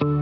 Soms 0.00 0.12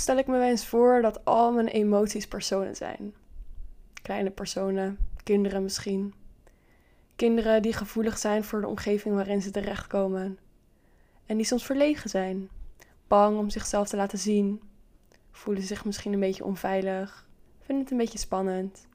stel 0.00 0.18
ik 0.18 0.26
me 0.26 0.42
eens 0.42 0.66
voor 0.66 1.02
dat 1.02 1.24
al 1.24 1.52
mijn 1.52 1.68
emoties 1.68 2.28
personen 2.28 2.76
zijn. 2.76 3.14
Kleine 4.02 4.30
personen, 4.30 4.98
kinderen 5.22 5.62
misschien. 5.62 6.14
Kinderen 7.16 7.62
die 7.62 7.72
gevoelig 7.72 8.18
zijn 8.18 8.44
voor 8.44 8.60
de 8.60 8.68
omgeving 8.68 9.14
waarin 9.14 9.42
ze 9.42 9.50
terechtkomen. 9.50 10.38
En 11.26 11.36
die 11.36 11.46
soms 11.46 11.64
verlegen 11.64 12.10
zijn, 12.10 12.48
bang 13.08 13.38
om 13.38 13.50
zichzelf 13.50 13.88
te 13.88 13.96
laten 13.96 14.18
zien, 14.18 14.62
voelen 15.30 15.62
zich 15.62 15.84
misschien 15.84 16.12
een 16.12 16.20
beetje 16.20 16.44
onveilig, 16.44 17.26
vinden 17.64 17.84
het 17.84 17.92
een 17.92 17.98
beetje 17.98 18.18
spannend. 18.18 18.86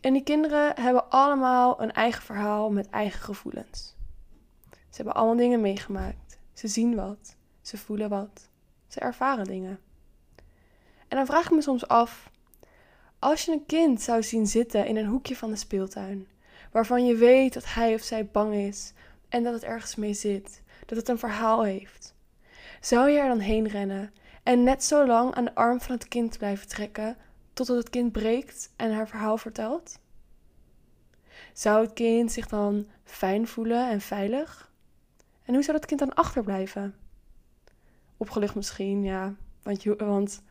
En 0.00 0.12
die 0.12 0.22
kinderen 0.22 0.80
hebben 0.80 1.10
allemaal 1.10 1.82
een 1.82 1.92
eigen 1.92 2.22
verhaal 2.22 2.70
met 2.70 2.90
eigen 2.90 3.20
gevoelens. 3.20 3.96
Ze 4.70 4.96
hebben 4.96 5.14
allemaal 5.14 5.36
dingen 5.36 5.60
meegemaakt. 5.60 6.38
Ze 6.52 6.68
zien 6.68 6.94
wat. 6.94 7.36
Ze 7.60 7.76
voelen 7.76 8.08
wat. 8.08 8.48
Ze 8.86 9.00
ervaren 9.00 9.44
dingen. 9.44 9.80
En 11.08 11.16
dan 11.16 11.26
vraag 11.26 11.44
ik 11.44 11.50
me 11.50 11.62
soms 11.62 11.88
af: 11.88 12.30
als 13.18 13.44
je 13.44 13.52
een 13.52 13.66
kind 13.66 14.02
zou 14.02 14.22
zien 14.22 14.46
zitten 14.46 14.86
in 14.86 14.96
een 14.96 15.06
hoekje 15.06 15.36
van 15.36 15.50
de 15.50 15.56
speeltuin, 15.56 16.28
waarvan 16.72 17.06
je 17.06 17.14
weet 17.14 17.52
dat 17.52 17.74
hij 17.74 17.94
of 17.94 18.00
zij 18.00 18.26
bang 18.26 18.54
is 18.54 18.92
en 19.28 19.42
dat 19.42 19.54
het 19.54 19.64
ergens 19.64 19.94
mee 19.94 20.14
zit, 20.14 20.62
dat 20.86 20.98
het 20.98 21.08
een 21.08 21.18
verhaal 21.18 21.62
heeft, 21.62 22.14
zou 22.80 23.10
je 23.10 23.18
er 23.18 23.28
dan 23.28 23.38
heen 23.38 23.68
rennen 23.68 24.12
en 24.48 24.62
net 24.62 24.84
zo 24.84 25.06
lang 25.06 25.34
aan 25.34 25.44
de 25.44 25.54
arm 25.54 25.80
van 25.80 25.94
het 25.94 26.08
kind 26.08 26.38
blijven 26.38 26.68
trekken 26.68 27.16
totdat 27.52 27.76
het 27.76 27.90
kind 27.90 28.12
breekt 28.12 28.72
en 28.76 28.92
haar 28.92 29.08
verhaal 29.08 29.38
vertelt? 29.38 29.98
Zou 31.52 31.84
het 31.84 31.92
kind 31.92 32.32
zich 32.32 32.48
dan 32.48 32.86
fijn 33.04 33.46
voelen 33.46 33.90
en 33.90 34.00
veilig? 34.00 34.72
En 35.44 35.54
hoe 35.54 35.62
zou 35.62 35.76
dat 35.76 35.86
kind 35.86 36.00
dan 36.00 36.14
achterblijven? 36.14 36.94
Opgelucht 38.16 38.54
misschien, 38.54 39.02
ja. 39.02 39.34
Want, 39.62 39.82
je, 39.82 39.96
want 39.96 40.42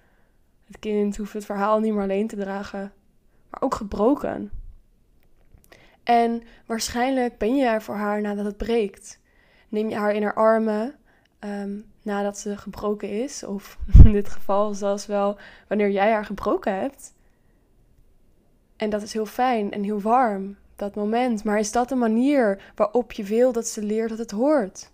het 0.65 0.79
kind 0.79 1.17
hoeft 1.17 1.33
het 1.33 1.45
verhaal 1.45 1.79
niet 1.79 1.93
meer 1.93 2.01
alleen 2.01 2.27
te 2.27 2.35
dragen, 2.35 2.93
maar 3.49 3.61
ook 3.61 3.75
gebroken. 3.75 4.51
En 6.03 6.43
waarschijnlijk 6.65 7.37
ben 7.37 7.55
je 7.55 7.65
er 7.65 7.81
voor 7.81 7.95
haar 7.95 8.21
nadat 8.21 8.45
het 8.45 8.57
breekt. 8.57 9.19
Neem 9.69 9.89
je 9.89 9.95
haar 9.95 10.13
in 10.13 10.23
haar 10.23 10.35
armen 10.35 10.95
um, 11.39 11.85
nadat 12.07 12.37
ze 12.37 12.57
gebroken 12.57 13.09
is, 13.09 13.43
of 13.43 13.77
in 14.03 14.11
dit 14.11 14.29
geval 14.29 14.73
zelfs 14.73 15.05
wel 15.05 15.37
wanneer 15.67 15.91
jij 15.91 16.11
haar 16.11 16.25
gebroken 16.25 16.79
hebt. 16.79 17.13
En 18.75 18.89
dat 18.89 19.01
is 19.01 19.13
heel 19.13 19.25
fijn 19.25 19.71
en 19.71 19.83
heel 19.83 20.01
warm, 20.01 20.57
dat 20.75 20.95
moment. 20.95 21.43
Maar 21.43 21.59
is 21.59 21.71
dat 21.71 21.89
de 21.89 21.95
manier 21.95 22.71
waarop 22.75 23.11
je 23.11 23.23
wil 23.23 23.51
dat 23.51 23.67
ze 23.67 23.83
leert 23.83 24.09
dat 24.09 24.17
het 24.17 24.31
hoort? 24.31 24.91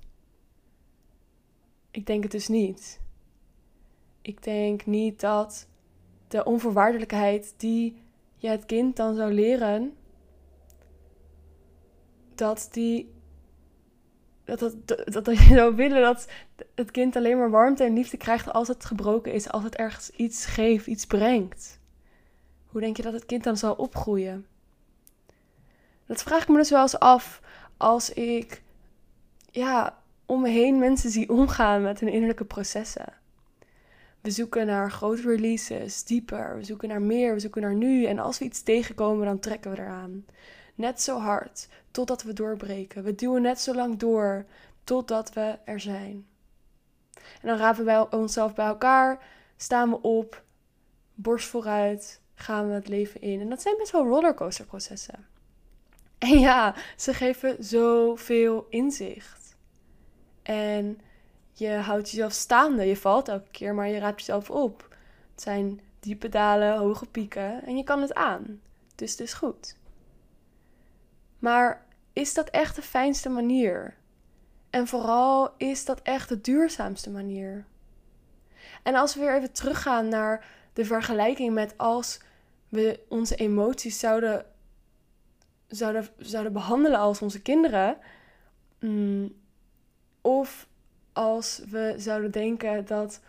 Ik 1.91 2.05
denk 2.05 2.23
het 2.23 2.31
dus 2.31 2.47
niet. 2.47 3.01
Ik 4.21 4.43
denk 4.43 4.85
niet 4.85 5.19
dat 5.19 5.67
de 6.27 6.43
onvoorwaardelijkheid 6.43 7.53
die 7.57 8.01
je 8.37 8.47
het 8.47 8.65
kind 8.65 8.95
dan 8.95 9.15
zou 9.15 9.33
leren, 9.33 9.93
dat 12.35 12.67
die. 12.71 13.11
Dat, 14.45 14.59
dat, 14.59 14.75
dat, 14.87 15.25
dat 15.25 15.37
je 15.37 15.53
zou 15.55 15.75
willen 15.75 16.01
dat 16.01 16.27
het 16.75 16.91
kind 16.91 17.15
alleen 17.15 17.37
maar 17.37 17.49
warmte 17.49 17.83
en 17.83 17.93
liefde 17.93 18.17
krijgt 18.17 18.53
als 18.53 18.67
het 18.67 18.85
gebroken 18.85 19.33
is, 19.33 19.49
als 19.49 19.63
het 19.63 19.75
ergens 19.75 20.09
iets 20.09 20.45
geeft, 20.45 20.87
iets 20.87 21.05
brengt. 21.05 21.79
Hoe 22.67 22.81
denk 22.81 22.97
je 22.97 23.03
dat 23.03 23.13
het 23.13 23.25
kind 23.25 23.43
dan 23.43 23.57
zal 23.57 23.73
opgroeien? 23.73 24.45
Dat 26.05 26.23
vraag 26.23 26.41
ik 26.41 26.47
me 26.47 26.57
dus 26.57 26.69
wel 26.69 26.81
eens 26.81 26.99
af 26.99 27.41
als 27.77 28.13
ik 28.13 28.61
ja, 29.51 29.97
om 30.25 30.41
me 30.41 30.49
heen 30.49 30.79
mensen 30.79 31.09
zie 31.09 31.29
omgaan 31.29 31.81
met 31.81 31.99
hun 31.99 32.11
innerlijke 32.11 32.45
processen. 32.45 33.13
We 34.21 34.31
zoeken 34.31 34.65
naar 34.65 34.91
grote 34.91 35.21
releases, 35.21 36.03
dieper. 36.03 36.57
We 36.57 36.63
zoeken 36.63 36.87
naar 36.87 37.01
meer, 37.01 37.33
we 37.33 37.39
zoeken 37.39 37.61
naar 37.61 37.75
nu. 37.75 38.05
En 38.05 38.19
als 38.19 38.39
we 38.39 38.45
iets 38.45 38.63
tegenkomen, 38.63 39.25
dan 39.25 39.39
trekken 39.39 39.71
we 39.71 39.79
eraan. 39.79 40.25
Net 40.75 41.01
zo 41.01 41.17
hard, 41.17 41.67
totdat 41.91 42.23
we 42.23 42.33
doorbreken. 42.33 43.03
We 43.03 43.15
duwen 43.15 43.41
net 43.41 43.59
zo 43.59 43.75
lang 43.75 43.97
door, 43.97 44.45
totdat 44.83 45.33
we 45.33 45.57
er 45.65 45.79
zijn. 45.79 46.27
En 47.13 47.47
dan 47.47 47.57
rapen 47.57 47.85
we 47.85 48.07
onszelf 48.09 48.53
bij 48.53 48.65
elkaar, 48.65 49.23
staan 49.57 49.89
we 49.89 50.01
op, 50.01 50.43
borst 51.13 51.47
vooruit, 51.47 52.21
gaan 52.35 52.67
we 52.67 52.73
het 52.73 52.87
leven 52.87 53.21
in. 53.21 53.41
En 53.41 53.49
dat 53.49 53.61
zijn 53.61 53.77
best 53.77 53.91
wel 53.91 54.07
rollercoasterprocessen. 54.07 55.27
En 56.17 56.39
ja, 56.39 56.75
ze 56.97 57.13
geven 57.13 57.63
zoveel 57.63 58.65
inzicht. 58.69 59.55
En 60.43 60.99
je 61.51 61.69
houdt 61.69 62.09
jezelf 62.09 62.31
staande. 62.31 62.85
Je 62.85 62.97
valt 62.97 63.27
elke 63.27 63.49
keer, 63.51 63.73
maar 63.73 63.87
je 63.87 63.99
raapt 63.99 64.19
jezelf 64.19 64.49
op. 64.49 64.87
Het 65.31 65.41
zijn 65.41 65.81
diepe 65.99 66.29
dalen, 66.29 66.77
hoge 66.77 67.05
pieken 67.05 67.65
en 67.65 67.77
je 67.77 67.83
kan 67.83 68.01
het 68.01 68.13
aan. 68.13 68.61
Dus 68.95 69.11
het 69.11 69.19
is 69.19 69.33
goed. 69.33 69.75
Maar 71.43 71.85
is 72.13 72.33
dat 72.33 72.49
echt 72.49 72.75
de 72.75 72.81
fijnste 72.81 73.29
manier? 73.29 73.95
En 74.69 74.87
vooral 74.87 75.53
is 75.57 75.85
dat 75.85 76.01
echt 76.01 76.29
de 76.29 76.41
duurzaamste 76.41 77.09
manier? 77.09 77.65
En 78.83 78.95
als 78.95 79.15
we 79.15 79.19
weer 79.19 79.35
even 79.35 79.51
teruggaan 79.51 80.07
naar 80.07 80.45
de 80.73 80.85
vergelijking 80.85 81.53
met 81.53 81.77
als 81.77 82.19
we 82.69 82.99
onze 83.07 83.35
emoties 83.35 83.99
zouden, 83.99 84.45
zouden, 85.67 86.07
zouden 86.17 86.53
behandelen 86.53 86.99
als 86.99 87.21
onze 87.21 87.41
kinderen. 87.41 87.97
Mm, 88.79 89.35
of 90.21 90.67
als 91.13 91.61
we 91.69 91.93
zouden 91.97 92.31
denken 92.31 92.85
dat 92.85 93.19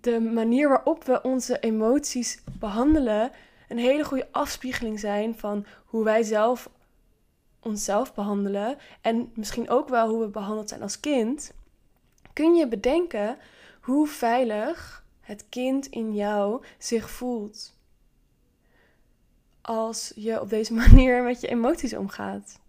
de 0.00 0.20
manier 0.20 0.68
waarop 0.68 1.04
we 1.04 1.22
onze 1.22 1.58
emoties 1.60 2.42
behandelen 2.58 3.30
een 3.68 3.78
hele 3.78 4.04
goede 4.04 4.28
afspiegeling 4.30 5.00
zijn 5.00 5.38
van 5.38 5.66
hoe 5.84 6.04
wij 6.04 6.22
zelf 6.22 6.70
onszelf 7.66 8.14
behandelen 8.14 8.78
en 9.00 9.30
misschien 9.34 9.68
ook 9.68 9.88
wel 9.88 10.08
hoe 10.08 10.20
we 10.20 10.28
behandeld 10.28 10.68
zijn 10.68 10.82
als 10.82 11.00
kind, 11.00 11.52
kun 12.32 12.54
je 12.54 12.68
bedenken 12.68 13.38
hoe 13.80 14.06
veilig 14.06 15.04
het 15.20 15.48
kind 15.48 15.86
in 15.86 16.14
jou 16.14 16.64
zich 16.78 17.10
voelt 17.10 17.74
als 19.66 20.12
je 20.14 20.40
op 20.40 20.48
deze 20.48 20.72
manier 20.82 21.22
met 21.22 21.40
je 21.40 21.48
emoties 21.48 21.94
omgaat. 21.94 22.60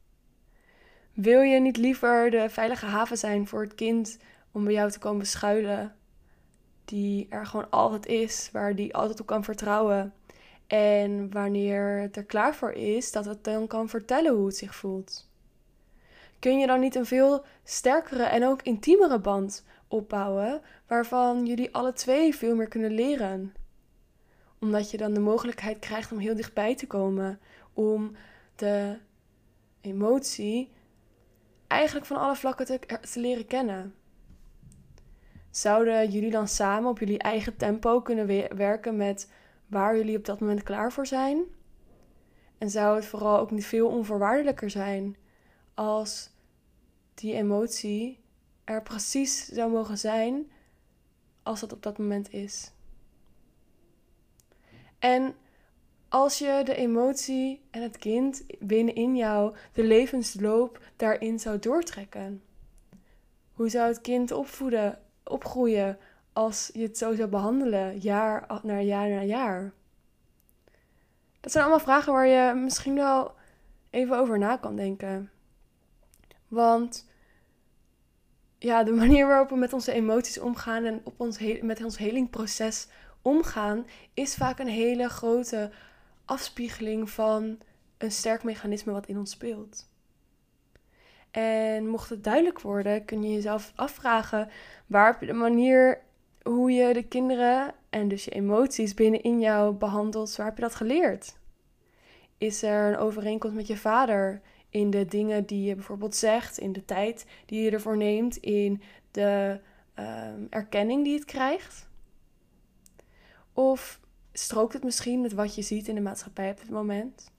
Wil 1.14 1.42
je 1.42 1.60
niet 1.60 1.78
liever 1.78 2.32
de 2.32 2.50
veilige 2.50 2.86
haven 2.86 3.18
zijn 3.18 3.48
voor 3.48 3.62
het 3.62 3.76
kind 3.76 4.18
om 4.52 4.64
bij 4.64 4.74
jou 4.74 4.92
te 4.92 5.00
komen 5.00 5.26
schuilen? 5.26 5.96
Die 6.86 7.28
er 7.30 7.46
gewoon 7.46 7.70
altijd 7.70 8.06
is, 8.06 8.50
waar 8.52 8.76
die 8.76 8.96
altijd 8.96 9.20
op 9.20 9.26
kan 9.26 9.44
vertrouwen. 9.44 10.14
En 10.68 11.32
wanneer 11.32 12.00
het 12.00 12.16
er 12.16 12.24
klaar 12.24 12.56
voor 12.56 12.72
is, 12.72 13.12
dat 13.12 13.26
het 13.26 13.44
dan 13.44 13.68
kan 13.68 13.90
vertellen 13.90 14.34
hoe 14.34 14.46
het 14.46 14.58
zich 14.58 14.76
voelt. 14.76 15.30
Kun 16.40 16.60
je 16.60 16.68
dan 16.68 16.80
niet 16.80 16.96
een 16.96 17.06
veel 17.06 17.46
sterkere 17.64 18.24
en 18.24 18.46
ook 18.46 18.62
intiemere 18.62 19.20
band 19.20 19.66
opbouwen, 19.88 20.62
waarvan 20.88 21.46
jullie 21.46 21.74
alle 21.74 21.94
twee 21.94 22.36
veel 22.36 22.56
meer 22.56 22.68
kunnen 22.68 22.92
leren? 22.92 23.54
Omdat 24.60 24.92
je 24.92 24.98
dan 24.98 25.14
de 25.14 25.20
mogelijkheid 25.20 25.80
krijgt 25.80 26.12
om 26.12 26.18
heel 26.18 26.36
dichtbij 26.36 26.76
te 26.76 26.88
komen, 26.88 27.40
om 27.74 28.16
de 28.56 28.98
emotie 29.82 30.72
eigenlijk 31.68 32.06
van 32.06 32.18
alle 32.18 32.36
vlakken 32.36 32.66
te, 32.66 32.80
te 33.12 33.20
leren 33.20 33.48
kennen. 33.48 33.94
Zouden 35.50 36.10
jullie 36.10 36.32
dan 36.32 36.48
samen 36.48 36.90
op 36.90 37.00
jullie 37.00 37.20
eigen 37.20 37.58
tempo 37.58 38.02
kunnen 38.02 38.28
werken 38.58 38.98
met 38.98 39.32
waar 39.68 39.98
jullie 39.98 40.18
op 40.18 40.26
dat 40.26 40.40
moment 40.40 40.64
klaar 40.64 40.92
voor 40.92 41.08
zijn? 41.08 41.44
En 42.58 42.70
zou 42.70 42.96
het 42.96 43.06
vooral 43.06 43.40
ook 43.40 43.52
niet 43.52 43.66
veel 43.66 43.88
onvoorwaardelijker 43.88 44.70
zijn 44.70 45.16
als 45.74 46.30
die 47.14 47.34
emotie 47.34 48.20
er 48.64 48.84
precies 48.84 49.46
zou 49.46 49.72
mogen 49.72 49.98
zijn 49.98 50.52
als 51.44 51.60
dat 51.60 51.74
op 51.74 51.84
dat 51.84 51.98
moment 51.98 52.34
is? 52.34 52.72
En 55.00 55.36
als 56.10 56.38
je 56.38 56.62
de 56.66 56.76
emotie 56.76 57.62
en 57.72 57.82
het 57.82 57.98
kind 57.98 58.44
binnenin 58.60 59.16
jou 59.16 59.56
de 59.74 59.84
levensloop 59.84 60.82
daarin 60.96 61.40
zou 61.40 61.60
doortrekken? 61.60 62.44
Hoe 63.54 63.70
zou 63.70 63.88
het 63.88 64.02
kind 64.02 64.32
opvoeden, 64.32 65.02
opgroeien 65.24 65.98
als 66.38 66.70
je 66.74 66.82
het 66.82 66.98
zo 66.98 67.16
zou 67.16 67.30
behandelen, 67.30 67.98
jaar 67.98 68.60
na 68.64 68.80
jaar 68.80 69.10
na 69.10 69.22
jaar? 69.22 69.74
Dat 71.40 71.52
zijn 71.52 71.64
allemaal 71.64 71.84
vragen 71.84 72.14
waar 72.14 72.28
je 72.28 72.54
misschien 72.54 72.96
wel 72.96 73.36
even 73.90 74.18
over 74.18 74.38
na 74.38 74.58
kan 74.58 74.76
denken. 74.76 75.32
Want 76.48 77.10
ja, 78.58 78.84
de 78.84 78.92
manier 78.92 79.28
waarop 79.28 79.50
we 79.50 79.56
met 79.56 79.74
onze 79.74 79.92
emoties 79.92 80.40
omgaan 80.40 80.84
en 80.84 81.02
op 81.04 81.20
ons 81.20 81.40
met 81.62 81.84
ons 81.84 81.98
helingproces 81.98 82.88
omgaan, 83.22 83.86
is 84.14 84.36
vaak 84.36 84.60
een 84.60 84.68
hele 84.68 85.10
grote 85.10 85.72
afspiegeling 86.26 87.10
van 87.10 87.60
een 87.98 88.12
sterk 88.12 88.44
mechanisme 88.44 88.92
wat 88.92 89.08
in 89.08 89.18
ons 89.18 89.32
speelt. 89.32 89.90
En 91.32 91.88
mocht 91.88 92.10
het 92.10 92.24
duidelijk 92.24 92.62
worden, 92.62 93.06
kun 93.06 93.24
je 93.24 93.34
jezelf 93.34 93.72
afvragen 93.76 94.50
waar 94.88 95.18
je 95.20 95.26
de 95.26 95.34
manier 95.34 96.06
hoe 96.48 96.72
je 96.72 96.94
de 96.94 97.04
kinderen 97.04 97.74
en 97.90 98.08
dus 98.08 98.26
je 98.26 98.32
emoties 98.32 98.94
binnenin 98.94 99.40
jou 99.40 99.74
behandelt, 99.74 100.36
waar 100.36 100.46
heb 100.46 100.56
je 100.56 100.62
dat 100.62 100.76
geleerd? 100.76 101.38
Is 102.38 102.64
er 102.64 102.94
een 102.94 102.98
overeenkomst 102.98 103.56
met 103.56 103.68
je 103.68 103.78
vader 103.78 104.42
in 104.70 104.90
de 104.90 105.06
dingen 105.06 105.46
die 105.46 105.64
je 105.64 105.76
bijvoorbeeld 105.76 106.16
zegt, 106.16 106.58
in 106.58 106.72
de 106.72 106.86
tijd 106.86 107.26
die 107.46 107.62
je 107.62 107.72
ervoor 107.72 107.98
neemt, 107.98 108.38
in 108.38 108.82
de 109.12 109.60
ehm, 109.94 110.46
erkenning 110.50 111.04
die 111.04 111.14
het 111.14 111.26
krijgt? 111.26 111.88
Of 113.54 114.00
strookt 114.34 114.74
het 114.74 114.84
misschien 114.84 115.22
met 115.22 115.34
wat 115.34 115.56
je 115.56 115.62
ziet 115.62 115.88
in 115.88 115.96
de 115.96 116.02
maatschappij 116.02 116.52
op 116.52 116.60
dit 116.60 116.70
moment? 116.70 117.32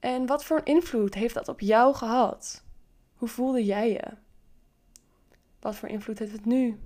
En 0.00 0.26
wat 0.26 0.44
voor 0.44 0.60
invloed 0.64 1.14
heeft 1.14 1.34
dat 1.34 1.48
op 1.48 1.60
jou 1.60 1.94
gehad? 1.94 2.64
Hoe 3.14 3.28
voelde 3.28 3.64
jij 3.64 3.90
je? 3.90 4.06
Wat 5.60 5.76
voor 5.76 5.88
invloed 5.88 6.18
heeft 6.18 6.32
het 6.32 6.44
nu? 6.44 6.78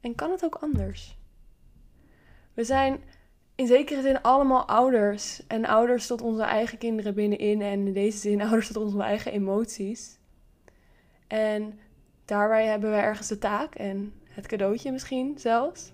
En 0.00 0.14
kan 0.14 0.30
het 0.30 0.44
ook 0.44 0.54
anders? 0.54 1.18
We 2.54 2.64
zijn 2.64 3.02
in 3.54 3.66
zekere 3.66 4.02
zin 4.02 4.22
allemaal 4.22 4.68
ouders. 4.68 5.46
En 5.46 5.64
ouders 5.64 6.06
tot 6.06 6.20
onze 6.20 6.42
eigen 6.42 6.78
kinderen 6.78 7.14
binnenin. 7.14 7.62
En 7.62 7.86
in 7.86 7.92
deze 7.92 8.18
zin 8.18 8.40
ouders 8.46 8.66
tot 8.66 8.84
onze 8.84 9.02
eigen 9.02 9.32
emoties. 9.32 10.18
En 11.26 11.78
daarbij 12.24 12.66
hebben 12.66 12.90
we 12.90 12.96
ergens 12.96 13.28
de 13.28 13.38
taak 13.38 13.74
en 13.74 14.12
het 14.28 14.46
cadeautje 14.46 14.92
misschien 14.92 15.38
zelfs. 15.38 15.92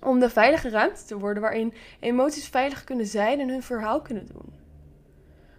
Om 0.00 0.20
de 0.20 0.30
veilige 0.30 0.68
ruimte 0.68 1.04
te 1.04 1.18
worden 1.18 1.42
waarin 1.42 1.72
emoties 2.00 2.48
veilig 2.48 2.84
kunnen 2.84 3.06
zijn 3.06 3.40
en 3.40 3.48
hun 3.48 3.62
verhaal 3.62 4.00
kunnen 4.00 4.26
doen. 4.26 4.52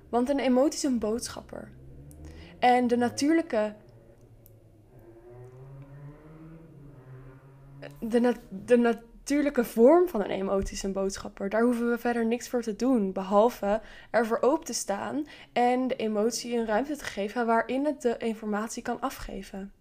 Want 0.10 0.30
een 0.30 0.40
emotie 0.40 0.74
is 0.74 0.84
een 0.84 1.00
boodschapper. 1.00 1.72
En 2.60 2.88
de 2.88 2.98
natuurlijke. 2.98 3.74
De, 8.00 8.36
de 8.66 8.78
natuurlijke 8.78 9.64
vorm 9.64 10.08
van 10.08 10.24
een 10.24 10.30
emotie 10.30 10.76
is 10.76 10.84
een 10.84 10.94
boodschapper. 10.94 11.50
Daar 11.50 11.62
hoeven 11.62 11.90
we 11.90 11.98
verder 11.98 12.26
niks 12.26 12.50
voor 12.50 12.62
te 12.62 12.76
doen. 12.76 13.12
Behalve 13.12 13.82
ervoor 14.12 14.42
open 14.42 14.66
te 14.66 14.74
staan 14.74 15.26
en 15.54 15.88
de 15.88 15.96
emotie 15.96 16.58
een 16.58 16.66
ruimte 16.66 16.96
te 16.96 17.04
geven 17.04 17.46
waarin 17.46 17.86
het 17.86 18.02
de 18.02 18.18
informatie 18.18 18.84
kan 18.84 19.02
afgeven. 19.02 19.72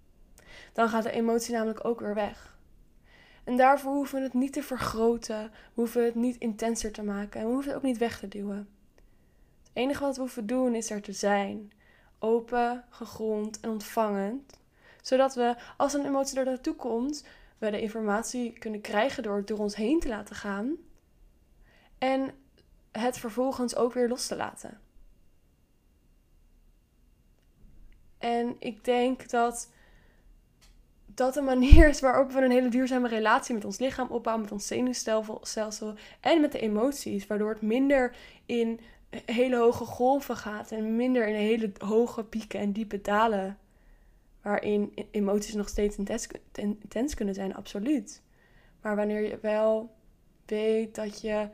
Dan 0.73 0.89
gaat 0.89 1.03
de 1.03 1.11
emotie 1.11 1.55
namelijk 1.55 1.85
ook 1.85 2.01
weer 2.01 2.15
weg. 2.15 2.57
En 3.45 3.57
daarvoor 3.57 3.93
hoeven 3.93 4.19
we 4.19 4.25
het 4.25 4.35
niet 4.35 4.53
te 4.53 4.63
vergroten, 4.63 5.43
we 5.43 5.81
hoeven 5.81 6.05
het 6.05 6.15
niet 6.15 6.37
intenser 6.39 6.93
te 6.93 7.03
maken 7.03 7.41
en 7.41 7.47
we 7.47 7.53
hoeven 7.53 7.71
het 7.71 7.79
ook 7.79 7.87
niet 7.87 7.99
weg 7.99 8.19
te 8.19 8.29
duwen. 8.29 8.69
Het 9.63 9.71
enige 9.73 10.03
wat 10.03 10.15
we 10.15 10.21
hoeven 10.21 10.47
doen 10.47 10.75
is 10.75 10.91
er 10.91 11.03
te 11.03 11.13
zijn 11.13 11.73
open, 12.19 12.85
gegrond 12.89 13.61
en 13.61 13.71
ontvangend. 13.71 14.61
Zodat 15.03 15.35
we, 15.35 15.57
als 15.77 15.95
een 15.95 16.07
emotie 16.07 16.39
er 16.39 16.45
naartoe 16.45 16.75
komt, 16.75 17.25
we 17.63 17.71
de 17.71 17.81
informatie 17.81 18.53
kunnen 18.59 18.81
krijgen 18.81 19.23
door 19.23 19.37
het 19.37 19.47
door 19.47 19.59
ons 19.59 19.77
heen 19.77 20.01
te 20.01 20.09
laten 20.09 20.37
gaan. 20.37 20.77
En 21.99 22.35
het 22.93 23.19
vervolgens 23.19 23.77
ook 23.77 23.93
weer 23.93 24.09
los 24.09 24.27
te 24.27 24.37
laten. 24.37 24.81
En 28.19 28.57
ik 28.59 28.85
denk 28.85 29.31
dat 29.31 29.71
dat 31.07 31.37
een 31.37 31.45
manier 31.45 31.89
is 31.89 32.01
waarop 32.01 32.33
we 32.33 32.41
een 32.41 32.51
hele 32.51 32.69
duurzame 32.69 33.09
relatie 33.09 33.55
met 33.55 33.65
ons 33.65 33.79
lichaam 33.79 34.09
opbouwen, 34.09 34.45
met 34.45 34.53
ons 34.53 34.67
zenuwstelsel 34.67 35.95
en 36.21 36.41
met 36.41 36.53
de 36.53 36.61
emoties. 36.61 37.27
Waardoor 37.27 37.51
het 37.51 37.63
minder 37.63 38.17
in 38.47 38.81
hele 39.25 39.57
hoge 39.57 39.85
golven 39.85 40.37
gaat 40.37 40.71
en 40.71 40.97
minder 40.97 41.29
in 41.29 41.35
hele 41.35 41.73
hoge 41.79 42.25
pieken 42.25 42.61
en 42.61 42.73
diepe 42.73 43.01
dalen. 43.01 43.59
Waarin 44.43 44.95
emoties 45.11 45.55
nog 45.55 45.69
steeds 45.69 45.97
intens, 45.97 46.29
intens 46.53 47.15
kunnen 47.15 47.35
zijn, 47.35 47.55
absoluut. 47.55 48.23
Maar 48.81 48.97
wanneer 48.97 49.21
je 49.21 49.39
wel 49.41 49.95
weet 50.47 50.95
dat 50.95 51.21
je 51.21 51.49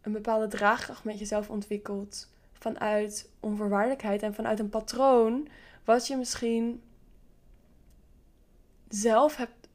een 0.00 0.12
bepaalde 0.12 0.46
draagkracht 0.46 1.04
met 1.04 1.18
jezelf 1.18 1.50
ontwikkelt 1.50 2.30
vanuit 2.52 3.30
onvoorwaardelijkheid 3.40 4.22
en 4.22 4.34
vanuit 4.34 4.58
een 4.58 4.68
patroon 4.68 5.48
wat 5.84 6.06
je 6.06 6.16
misschien 6.16 6.82
zelf 8.88 9.36
hebt 9.36 9.68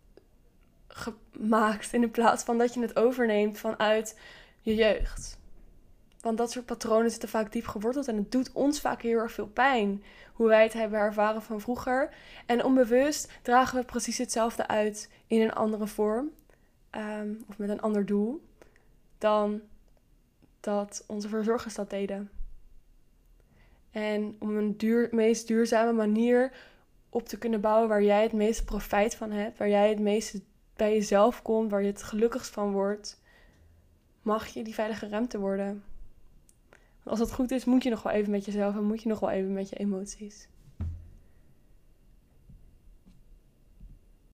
gemaakt 0.88 1.94
in 1.94 2.12
plaats 2.12 2.44
van 2.44 2.58
dat 2.58 2.74
je 2.74 2.82
het 2.82 2.96
overneemt 2.96 3.58
vanuit 3.58 4.20
je 4.62 4.76
jeugd. 4.76 5.42
Want 6.24 6.38
dat 6.38 6.52
soort 6.52 6.66
patronen 6.66 7.12
zitten 7.12 7.30
vaak 7.30 7.52
diep 7.52 7.66
geworteld 7.66 8.08
en 8.08 8.18
het 8.18 8.32
doet 8.32 8.52
ons 8.54 8.82
vaak 8.82 9.02
heel 9.02 9.18
erg 9.18 9.32
veel 9.32 9.48
pijn. 9.48 10.04
Hoe 10.34 10.48
wij 10.48 10.64
het 10.64 10.74
hebben 10.74 11.00
ervaren 11.00 11.42
van 11.42 11.62
vroeger. 11.62 12.14
En 12.46 12.64
onbewust 12.64 13.32
dragen 13.42 13.80
we 13.80 13.86
precies 13.86 14.18
hetzelfde 14.18 14.68
uit 14.68 15.10
in 15.28 15.42
een 15.42 15.54
andere 15.54 15.88
vorm. 15.88 16.32
Ehm, 16.90 17.34
of 17.48 17.58
met 17.58 17.70
een 17.70 17.82
ander 17.82 18.06
doel. 18.06 18.44
Dan 19.18 19.62
dat 20.60 21.04
onze 21.08 21.28
verzorgers 21.28 21.76
dat 21.76 21.90
deden. 21.90 22.32
En 23.92 24.36
om 24.40 24.58
een 24.58 24.78
duur, 24.78 25.10
meest 25.12 25.48
duurzame 25.48 25.94
manier 25.94 26.52
op 27.10 27.28
te 27.28 27.38
kunnen 27.38 27.62
bouwen 27.62 27.90
waar 27.90 28.04
jij 28.04 28.24
het 28.24 28.34
meeste 28.34 28.64
profijt 28.64 29.16
van 29.16 29.32
hebt. 29.32 29.58
Waar 29.58 29.70
jij 29.70 29.90
het 29.90 30.00
meeste 30.00 30.42
bij 30.76 30.94
jezelf 30.94 31.42
komt. 31.42 31.72
Waar 31.72 31.82
je 31.82 31.88
het 31.88 32.04
gelukkigst 32.04 32.54
van 32.54 32.72
wordt. 32.72 33.22
Mag 34.22 34.48
je 34.48 34.64
die 34.64 34.74
veilige 34.74 35.08
ruimte 35.08 35.40
worden 35.40 35.84
als 37.04 37.20
het 37.20 37.34
goed 37.34 37.52
is, 37.52 37.66
moet 37.66 37.84
je 37.84 37.90
nog 37.90 38.04
wel 38.04 38.14
even 38.14 38.32
met 38.32 38.46
jezelf 38.46 38.76
en 38.76 38.84
moet 38.84 39.02
je 39.02 39.10
nog 39.10 39.20
wel 39.20 39.30
even 39.30 39.54
met 39.54 39.70
je 39.70 39.76
emoties. 39.76 40.48